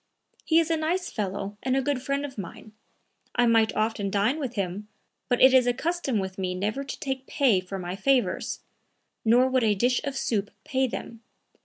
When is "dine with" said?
4.09-4.55